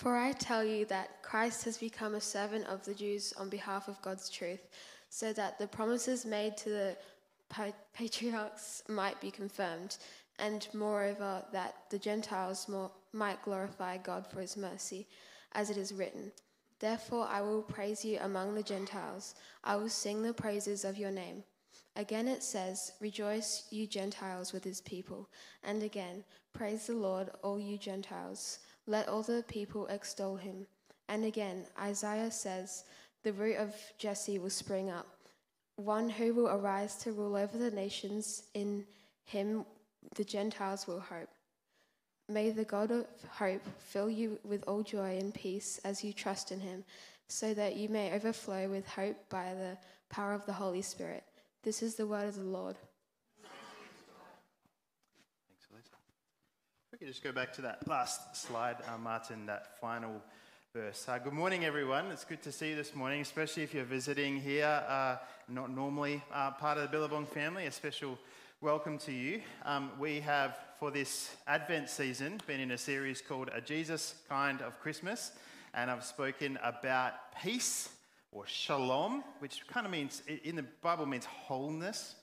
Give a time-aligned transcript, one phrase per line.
[0.00, 3.86] For I tell you that Christ has become a servant of the Jews on behalf
[3.86, 4.66] of God's truth,
[5.10, 6.96] so that the promises made to the
[7.92, 9.98] patriarchs might be confirmed,
[10.38, 15.06] and moreover, that the Gentiles more, might glorify God for his mercy,
[15.52, 16.32] as it is written.
[16.78, 21.10] Therefore, I will praise you among the Gentiles, I will sing the praises of your
[21.10, 21.44] name.
[21.96, 25.28] Again it says, Rejoice, you Gentiles, with his people.
[25.62, 28.58] And again, Praise the Lord, all you Gentiles.
[28.90, 30.66] Let all the people extol him.
[31.08, 32.82] And again, Isaiah says,
[33.22, 35.06] The root of Jesse will spring up,
[35.76, 38.42] one who will arise to rule over the nations.
[38.52, 38.84] In
[39.22, 39.64] him
[40.16, 41.28] the Gentiles will hope.
[42.28, 46.50] May the God of hope fill you with all joy and peace as you trust
[46.50, 46.82] in him,
[47.28, 49.78] so that you may overflow with hope by the
[50.12, 51.22] power of the Holy Spirit.
[51.62, 52.74] This is the word of the Lord.
[57.00, 60.20] Can just go back to that last slide, uh, Martin, that final
[60.74, 61.08] verse.
[61.08, 62.08] Uh, good morning, everyone.
[62.08, 65.16] It's good to see you this morning, especially if you're visiting here, uh,
[65.48, 67.64] not normally uh, part of the Billabong family.
[67.64, 68.18] A special
[68.60, 69.40] welcome to you.
[69.64, 74.60] Um, we have, for this Advent season, been in a series called A Jesus Kind
[74.60, 75.32] of Christmas,
[75.72, 77.88] and I've spoken about peace
[78.30, 82.16] or shalom, which kind of means, in the Bible, means wholeness.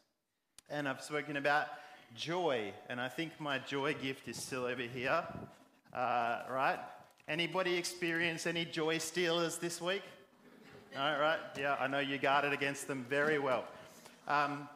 [0.69, 1.65] And I've spoken about
[2.15, 5.23] joy, and I think my joy gift is still over here,
[5.93, 6.79] uh, right?
[7.27, 10.03] Anybody experience any joy stealers this week?
[10.97, 13.65] All right, yeah, I know you guarded against them very well.
[14.27, 14.67] Um,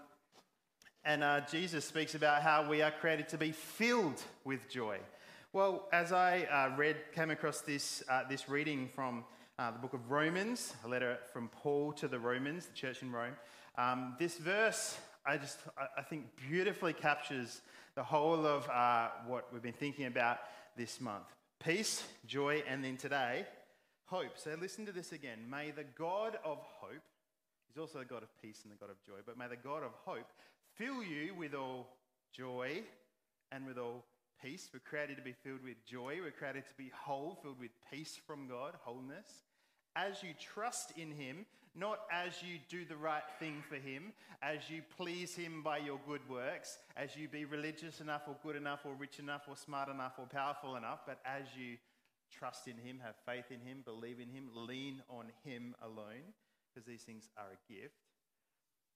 [1.03, 4.99] and uh, Jesus speaks about how we are created to be filled with joy.
[5.53, 9.23] Well, as I uh, read, came across this, uh, this reading from
[9.57, 13.11] uh, the book of Romans, a letter from Paul to the Romans, the church in
[13.11, 13.33] Rome.
[13.77, 15.59] Um, this verse, I just,
[15.97, 17.61] I think, beautifully captures
[17.95, 20.39] the whole of uh, what we've been thinking about
[20.75, 21.25] this month
[21.63, 23.45] peace, joy, and then today,
[24.05, 24.31] hope.
[24.35, 25.39] So listen to this again.
[25.47, 27.03] May the God of hope,
[27.67, 29.83] he's also the God of peace and the God of joy, but may the God
[29.83, 30.27] of hope
[30.75, 31.87] fill you with all
[32.33, 32.81] joy
[33.51, 34.05] and with all
[34.43, 34.69] peace.
[34.73, 36.17] We're created to be filled with joy.
[36.23, 39.43] We're created to be whole, filled with peace from God, wholeness
[39.95, 44.69] as you trust in Him, not as you do the right thing for Him, as
[44.69, 48.81] you please Him by your good works, as you be religious enough or good enough
[48.85, 51.77] or rich enough or smart enough or powerful enough, but as you
[52.31, 56.33] trust in Him, have faith in Him, believe in Him, lean on Him alone,
[56.73, 57.95] because these things are a gift.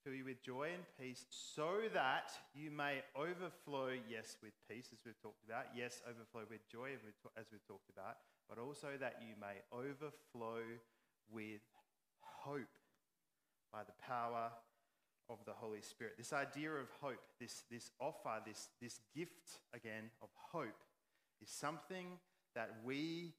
[0.03, 4.99] Fill you with joy and peace so that you may overflow, yes, with peace, as
[5.05, 8.17] we've talked about, yes, overflow with joy, as we've talked about
[8.49, 10.61] but also that you may overflow
[11.31, 11.61] with
[12.21, 12.77] hope
[13.71, 14.51] by the power
[15.29, 16.13] of the Holy Spirit.
[16.17, 20.85] This idea of hope, this, this offer, this, this gift again of hope,
[21.41, 22.05] is something
[22.55, 23.33] that we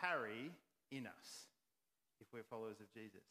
[0.00, 0.50] carry
[0.90, 1.46] in us
[2.20, 3.22] if we're followers of Jesus.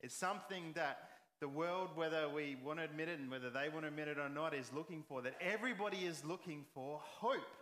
[0.00, 0.98] It's something that
[1.40, 4.18] the world, whether we want to admit it and whether they want to admit it
[4.18, 7.57] or not, is looking for, that everybody is looking for hope.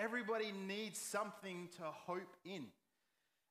[0.00, 2.64] Everybody needs something to hope in.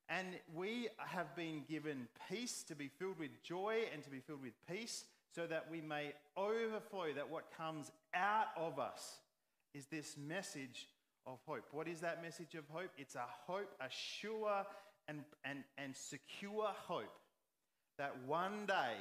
[0.10, 4.42] And we have been given peace to be filled with joy and to be filled
[4.42, 5.06] with peace
[5.36, 9.20] so that we may overflow, that what comes out of us
[9.76, 10.88] is this message
[11.28, 11.66] of hope.
[11.72, 12.90] What is that message of hope?
[12.98, 14.66] It's a hope, a sure
[15.08, 17.14] and, and, and secure hope
[18.00, 18.96] that one day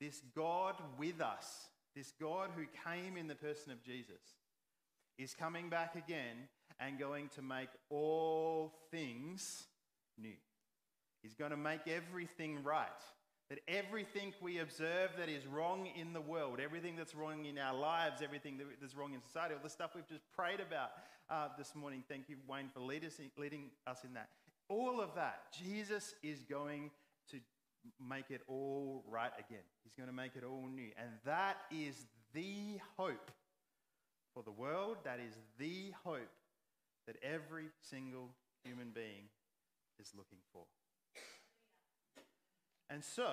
[0.00, 4.36] this God with us, this God who came in the person of Jesus,
[5.18, 6.48] is coming back again
[6.84, 9.64] and going to make all things
[10.18, 10.34] new.
[11.22, 12.88] He's going to make everything right.
[13.50, 17.74] That everything we observe that is wrong in the world, everything that's wrong in our
[17.74, 20.90] lives, everything that's wrong in society, all the stuff we've just prayed about
[21.30, 22.02] uh, this morning.
[22.08, 24.28] Thank you, Wayne, for lead us in, leading us in that.
[24.68, 26.90] All of that, Jesus is going
[27.30, 27.36] to
[28.00, 29.64] make it all right again.
[29.84, 30.88] He's going to make it all new.
[30.98, 33.30] And that is the hope
[34.32, 34.96] for the world.
[35.04, 36.30] That is the hope
[37.06, 38.30] that every single
[38.64, 39.28] human being
[40.00, 40.64] is looking for.
[42.90, 43.28] And so,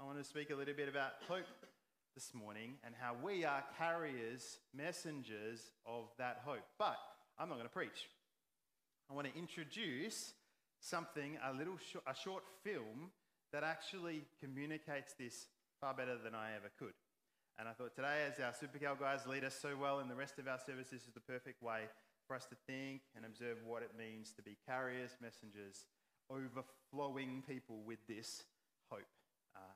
[0.00, 1.46] I want to speak a little bit about hope
[2.14, 6.64] this morning and how we are carriers, messengers of that hope.
[6.78, 6.96] But
[7.38, 8.08] I'm not going to preach.
[9.10, 10.32] I want to introduce
[10.80, 13.10] something, a little sh- a short film
[13.52, 15.46] that actually communicates this
[15.80, 16.94] far better than I ever could.
[17.58, 20.38] And I thought today, as our Supercal guys lead us so well in the rest
[20.38, 21.82] of our services, this is the perfect way
[22.26, 25.86] for us to think and observe what it means to be carriers, messengers,
[26.30, 28.44] overflowing people with this
[28.90, 29.06] hope
[29.56, 29.74] uh,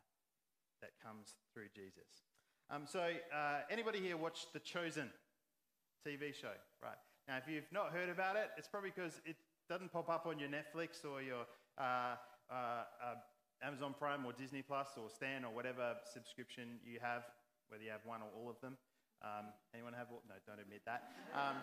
[0.81, 2.25] that comes through Jesus.
[2.71, 5.11] Um, so, uh, anybody here watch The Chosen
[6.07, 6.53] TV show?
[6.83, 6.99] Right.
[7.27, 9.37] Now, if you've not heard about it, it's probably because it,
[9.69, 11.45] doesn't pop up on your Netflix or your
[11.77, 12.17] uh,
[12.49, 13.21] uh, uh,
[13.63, 17.25] Amazon Prime or Disney Plus or Stan or whatever subscription you have,
[17.69, 18.79] whether you have one or all of them.
[19.21, 20.09] Um, anyone have?
[20.09, 21.13] No, don't admit that.
[21.35, 21.57] Um,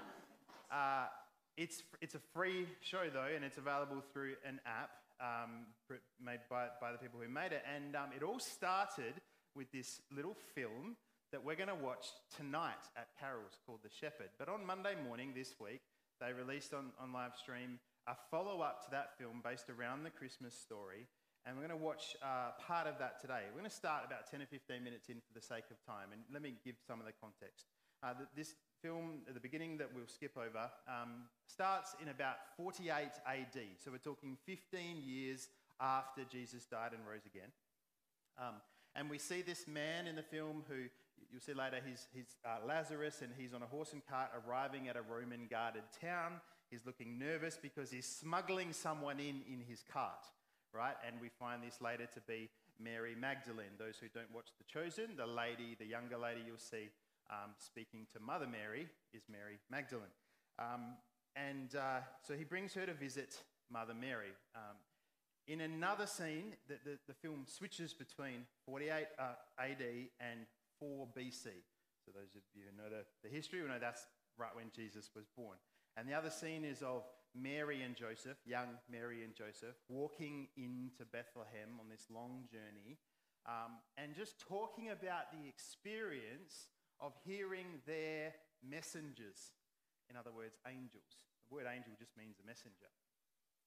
[0.71, 1.07] uh,
[1.57, 4.91] it's, it's a free show though, and it's available through an app
[5.21, 5.67] um,
[6.23, 7.63] made by, by the people who made it.
[7.73, 9.13] And um, it all started
[9.55, 10.97] with this little film
[11.31, 14.29] that we're going to watch tonight at Carol's called The Shepherd.
[14.37, 15.81] But on Monday morning this week,
[16.19, 20.11] they released on, on live stream a follow up to that film based around the
[20.11, 21.07] Christmas story.
[21.45, 23.45] And we're going to watch uh, part of that today.
[23.53, 26.09] We're going to start about 10 or 15 minutes in for the sake of time.
[26.11, 27.65] And let me give some of the context.
[28.01, 32.91] Uh, this film at the beginning that we'll skip over um, starts in about 48
[32.93, 33.59] AD.
[33.83, 35.47] So we're talking 15 years
[35.81, 37.49] after Jesus died and rose again.
[38.37, 38.55] Um,
[38.95, 40.75] and we see this man in the film who,
[41.31, 44.87] you'll see later, he's, he's uh, Lazarus and he's on a horse and cart arriving
[44.87, 46.33] at a Roman guarded town.
[46.69, 50.25] He's looking nervous because he's smuggling someone in in his cart,
[50.73, 50.95] right?
[51.07, 52.49] And we find this later to be
[52.79, 53.77] Mary Magdalene.
[53.79, 56.89] Those who don't watch The Chosen, the lady, the younger lady you'll see
[57.29, 60.15] um, speaking to Mother Mary is Mary Magdalene.
[60.59, 60.95] Um,
[61.35, 63.41] and uh, so he brings her to visit
[63.71, 64.33] Mother Mary.
[64.55, 64.77] Um,
[65.47, 69.23] in another scene, the, the, the, film switches between 48 uh,
[69.59, 69.83] AD
[70.19, 70.39] and
[70.79, 71.43] 4 BC.
[72.03, 74.05] So those of you who know the, the history will know that's
[74.37, 75.57] right when Jesus was born.
[75.97, 77.03] And the other scene is of
[77.35, 82.97] Mary and Joseph, young Mary and Joseph, walking into Bethlehem on this long journey
[83.45, 88.33] um, and just talking about the experience of hearing their
[88.63, 89.55] messengers.
[90.09, 91.25] In other words, angels.
[91.49, 92.89] The word angel just means a messenger.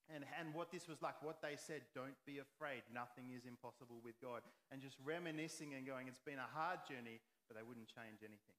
[0.09, 4.01] And, and what this was like, what they said, don't be afraid, nothing is impossible
[4.01, 4.41] with God.
[4.73, 8.57] And just reminiscing and going, it's been a hard journey, but they wouldn't change anything.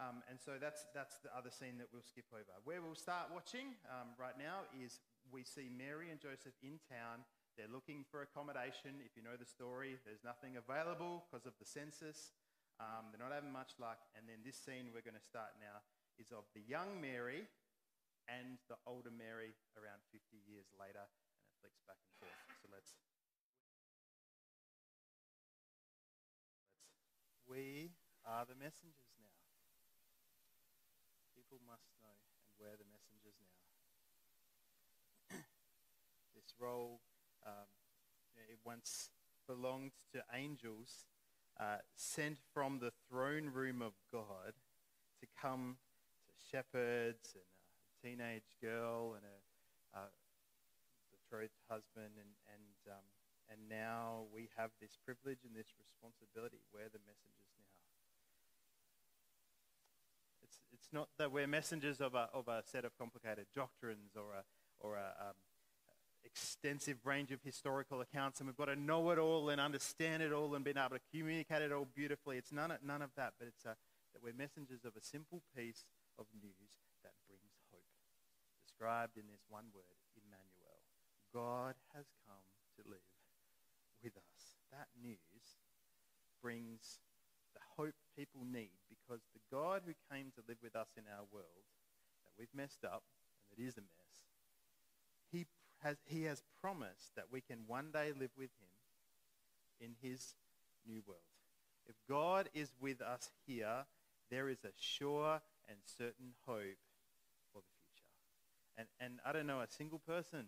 [0.00, 2.56] Um, and so that's, that's the other scene that we'll skip over.
[2.64, 7.26] Where we'll start watching um, right now is we see Mary and Joseph in town.
[7.58, 9.02] They're looking for accommodation.
[9.02, 12.32] If you know the story, there's nothing available because of the census.
[12.78, 13.98] Um, they're not having much luck.
[14.14, 15.82] And then this scene we're going to start now
[16.18, 17.50] is of the young Mary
[18.30, 21.02] and the older Mary around 50 years later.
[21.02, 22.38] And it flicks back and forth.
[22.62, 22.94] So let's.
[27.48, 27.96] we
[28.28, 29.40] are the messengers now.
[31.32, 32.12] People must know,
[32.44, 33.56] and we're the messengers now.
[36.36, 37.00] this role,
[37.40, 37.72] um,
[38.52, 39.08] it once
[39.48, 41.08] belonged to angels
[41.60, 44.54] uh, sent from the throne room of God
[45.20, 45.76] to come
[46.26, 50.10] to shepherds and a teenage girl and a uh,
[51.68, 53.04] husband, and and um,
[53.50, 56.64] and now we have this privilege and this responsibility.
[56.72, 57.68] We're the messengers now.
[60.42, 64.32] It's it's not that we're messengers of a of a set of complicated doctrines or
[64.32, 64.42] a
[64.80, 65.36] or a um,
[66.24, 70.32] extensive range of historical accounts, and we've got to know it all and understand it
[70.32, 72.36] all and be able to communicate it all beautifully.
[72.36, 73.76] It's none of, none of that, but it's a,
[74.12, 75.84] that we're messengers of a simple piece
[76.18, 76.72] of news
[77.02, 77.86] that brings hope.
[78.64, 80.82] Described in this one word, Emmanuel.
[81.34, 83.04] God has come to live
[84.02, 84.58] with us.
[84.70, 85.18] That news
[86.42, 87.00] brings
[87.54, 91.26] the hope people need because the God who came to live with us in our
[91.34, 91.66] world,
[92.22, 93.02] that we've messed up,
[93.50, 93.97] and it is a mess,
[95.82, 98.68] has, he has promised that we can one day live with him
[99.80, 100.34] in his
[100.86, 101.20] new world.
[101.86, 103.86] If God is with us here,
[104.30, 106.78] there is a sure and certain hope
[107.52, 108.08] for the future.
[108.76, 110.46] And, and I don't know a single person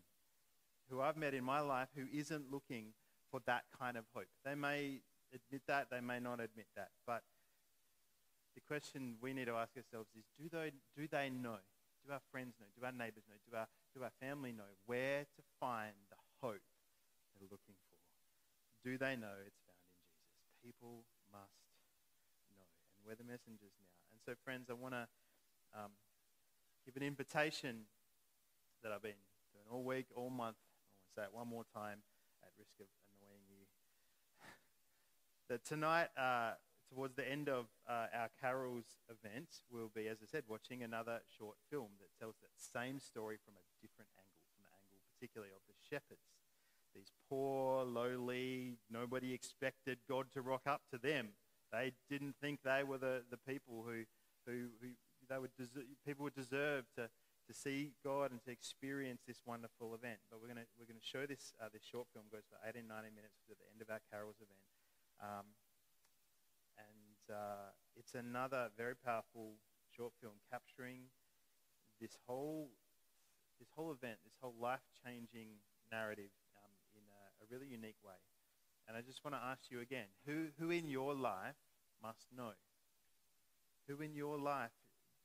[0.91, 2.93] who I've met in my life who isn't looking
[3.31, 4.27] for that kind of hope.
[4.45, 5.01] They may
[5.33, 6.89] admit that, they may not admit that.
[7.07, 7.23] But
[8.55, 11.59] the question we need to ask ourselves is do they, do they know?
[12.07, 12.67] Do our friends know?
[12.73, 13.37] Do our neighbors know?
[13.45, 16.63] Do our do our family know where to find the hope
[17.35, 17.99] they're looking for?
[18.85, 20.55] Do they know it's found in Jesus?
[20.63, 21.61] People must
[22.55, 22.65] know.
[22.97, 23.99] And we're the messengers now.
[24.13, 25.05] And so, friends, I want to
[25.75, 25.93] um,
[26.87, 27.91] give an invitation
[28.83, 29.21] that I've been
[29.53, 30.57] doing all week, all month.
[30.57, 32.01] I want to say it one more time
[32.43, 32.87] at risk of
[33.19, 33.67] annoying you.
[35.49, 36.57] that tonight, uh,
[36.91, 41.23] towards the end of uh, our carols event, we'll be, as I said, watching another
[41.39, 45.55] short film that tells that same story from a different angle, from the angle particularly
[45.55, 46.27] of the shepherds.
[46.95, 51.31] These poor, lowly, nobody expected God to rock up to them.
[51.71, 54.03] They didn't think they were the, the people who,
[54.47, 54.91] who, who
[55.29, 55.55] they would
[56.05, 60.19] people would deserve to, to see God and to experience this wonderful event.
[60.27, 62.83] But we're going to we're to show this uh, this short film goes for 18,
[62.91, 64.67] 19 minutes at the end of our carols event.
[65.23, 65.47] Um,
[67.31, 69.55] uh, it's another very powerful
[69.97, 71.11] short film capturing
[72.01, 72.69] this whole
[73.61, 75.49] this whole event, this whole life-changing
[75.93, 78.17] narrative um, in a, a really unique way.
[78.89, 81.61] And I just want to ask you again, who, who in your life
[82.03, 82.53] must know?
[83.87, 84.73] Who in your life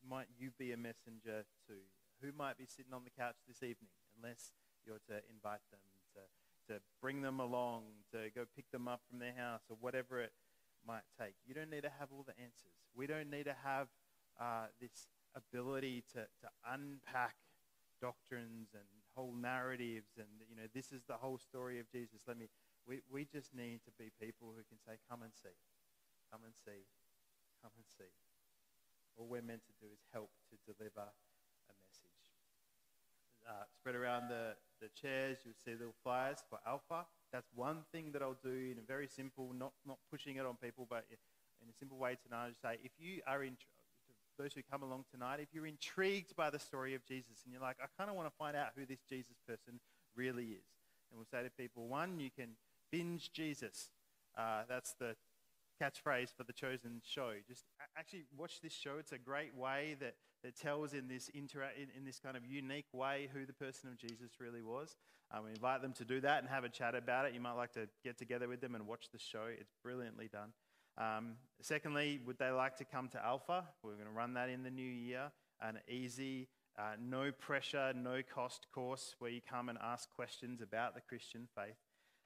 [0.08, 1.74] might you be a messenger to?
[2.22, 4.52] Who might be sitting on the couch this evening, unless
[4.86, 5.80] you're to invite them,
[6.14, 10.20] to, to bring them along, to go pick them up from their house, or whatever
[10.20, 10.34] it
[10.88, 11.36] might take.
[11.48, 12.76] You don't need to have all the answers.
[12.96, 13.88] We don't need to have
[14.40, 17.36] uh, this ability to, to unpack
[18.02, 18.84] doctrines and
[19.16, 22.48] whole narratives and you know this is the whole story of jesus let me
[22.86, 25.56] we, we just need to be people who can say come and see
[26.30, 26.84] come and see
[27.64, 28.12] come and see
[29.18, 32.24] all we're meant to do is help to deliver a message.
[33.48, 37.06] Uh, spread around the, the chairs, you'll see little flyers for Alpha.
[37.36, 40.56] That's one thing that I'll do in a very simple, not, not pushing it on
[40.56, 42.54] people, but in a simple way tonight.
[42.64, 43.58] I say, if you are in,
[44.40, 47.62] those who come along tonight, if you're intrigued by the story of Jesus and you're
[47.62, 49.82] like, I kind of want to find out who this Jesus person
[50.16, 50.64] really is,
[51.12, 52.52] and we'll say to people, one, you can
[52.90, 53.90] binge Jesus.
[54.38, 55.18] Uh, that's the
[55.82, 57.32] catchphrase for the chosen show.
[57.48, 57.66] Just
[57.98, 58.96] actually watch this show.
[59.00, 62.46] It's a great way that, that tells in this, intera- in, in this kind of
[62.46, 64.96] unique way who the person of Jesus really was.
[65.34, 67.34] Um, we invite them to do that and have a chat about it.
[67.34, 69.46] You might like to get together with them and watch the show.
[69.50, 70.54] It's brilliantly done.
[70.98, 73.66] Um, secondly, would they like to come to Alpha?
[73.84, 75.32] We're going to run that in the new year.
[75.62, 80.96] An easy, uh, no pressure, no cost course where you come and ask questions about
[80.96, 81.76] the Christian faith.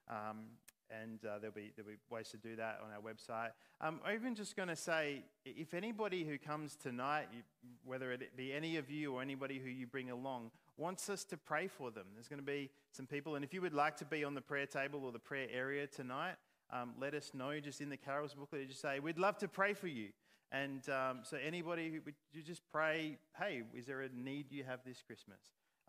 [0.10, 0.58] Um,
[0.92, 3.52] and uh, there'll, be, there'll be ways to do that on our website.
[3.82, 7.42] Um, I'm even just going to say if anybody who comes tonight, you,
[7.86, 11.38] whether it be any of you or anybody who you bring along, wants us to
[11.38, 13.36] pray for them, there's going to be some people.
[13.36, 15.88] And if you would like to be on the prayer table or the prayer area
[15.88, 16.36] tonight,
[16.72, 18.68] um, let us know just in the carols booklet.
[18.68, 20.10] Just say, we'd love to pray for you.
[20.52, 24.64] And um, so, anybody who would you just pray, hey, is there a need you
[24.64, 25.38] have this Christmas?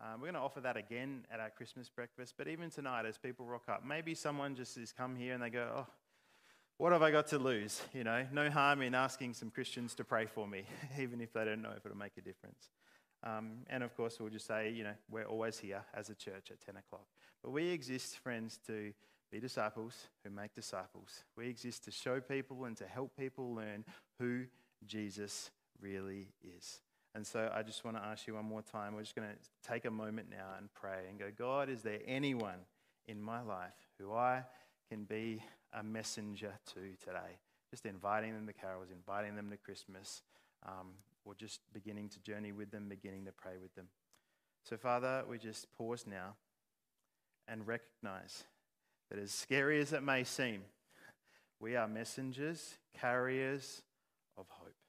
[0.01, 2.33] Um, we're going to offer that again at our Christmas breakfast.
[2.35, 5.51] But even tonight, as people rock up, maybe someone just has come here and they
[5.51, 5.87] go, oh,
[6.77, 7.79] what have I got to lose?
[7.93, 10.63] You know, no harm in asking some Christians to pray for me,
[10.99, 12.71] even if they don't know if it'll make a difference.
[13.23, 16.49] Um, and of course, we'll just say, you know, we're always here as a church
[16.49, 17.05] at 10 o'clock.
[17.43, 18.93] But we exist, friends, to
[19.31, 21.23] be disciples who make disciples.
[21.37, 23.85] We exist to show people and to help people learn
[24.17, 24.45] who
[24.87, 26.81] Jesus really is.
[27.13, 28.95] And so I just want to ask you one more time.
[28.95, 31.99] We're just going to take a moment now and pray and go, God, is there
[32.07, 32.59] anyone
[33.07, 34.43] in my life who I
[34.89, 37.37] can be a messenger to today?
[37.69, 40.23] Just inviting them to carols, inviting them to Christmas,
[40.65, 40.91] um,
[41.25, 43.87] or just beginning to journey with them, beginning to pray with them.
[44.63, 46.35] So, Father, we just pause now
[47.47, 48.45] and recognize
[49.09, 50.61] that as scary as it may seem,
[51.59, 53.81] we are messengers, carriers
[54.37, 54.80] of hope.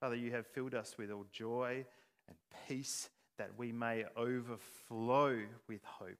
[0.00, 1.84] Father, you have filled us with all joy
[2.28, 2.36] and
[2.68, 6.18] peace that we may overflow with hope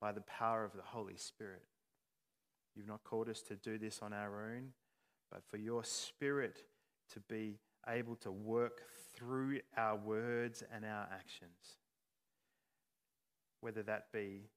[0.00, 1.62] by the power of the Holy Spirit.
[2.74, 4.72] You've not called us to do this on our own,
[5.30, 6.64] but for your Spirit
[7.12, 8.82] to be able to work
[9.14, 11.78] through our words and our actions.
[13.60, 14.48] Whether that be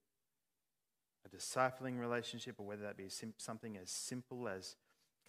[1.26, 4.76] a discipling relationship or whether that be something as simple as,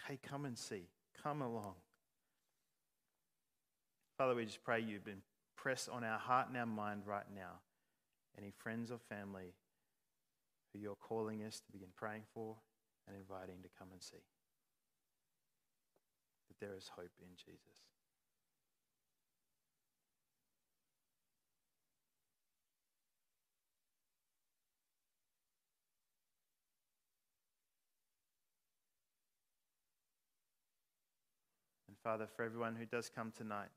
[0.06, 0.88] hey, come and see,
[1.22, 1.74] come along.
[4.18, 5.22] Father, we just pray you would
[5.56, 7.60] press on our heart and our mind right now
[8.36, 9.54] any friends or family
[10.72, 12.56] who you're calling us to begin praying for
[13.06, 14.16] and inviting to come and see.
[16.48, 17.82] That there is hope in Jesus.
[31.86, 33.68] And Father, for everyone who does come tonight,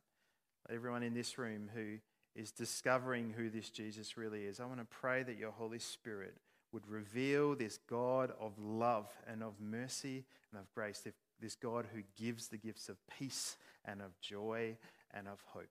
[0.70, 1.98] everyone in this room who
[2.36, 6.36] is discovering who this Jesus really is, I want to pray that your Holy Spirit
[6.72, 11.06] would reveal this God of love and of mercy and of grace,
[11.41, 14.77] this God who gives the gifts of peace and of joy
[15.13, 15.68] and of hope.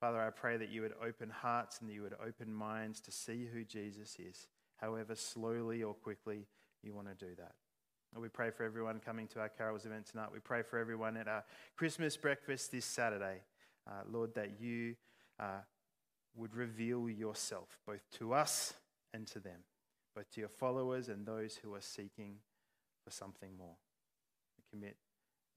[0.00, 3.10] Father, I pray that you would open hearts and that you would open minds to
[3.10, 4.46] see who Jesus is,
[4.76, 6.46] however slowly or quickly
[6.82, 7.52] you want to do that.
[8.16, 10.28] We pray for everyone coming to our carols event tonight.
[10.32, 11.44] We pray for everyone at our
[11.76, 13.42] Christmas breakfast this Saturday
[13.88, 14.96] uh, Lord, that you
[15.40, 15.62] uh,
[16.36, 18.74] would reveal yourself both to us
[19.12, 19.60] and to them,
[20.14, 22.36] both to your followers and those who are seeking
[23.04, 23.76] for something more.
[24.56, 24.96] We commit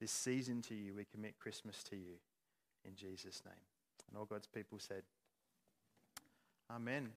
[0.00, 2.16] this season to you, we commit Christmas to you
[2.84, 3.54] in Jesus' name.
[4.08, 5.02] And all God's people said,
[6.70, 7.12] Amen.